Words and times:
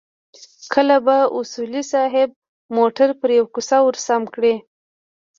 کله 0.73 0.95
به 1.05 1.17
اصولي 1.39 1.81
صیب 1.91 2.29
موټر 2.77 3.09
پر 3.19 3.29
يوه 3.37 3.49
کوڅه 3.55 3.77
ورسم 3.87 4.21
کړ. 4.33 4.43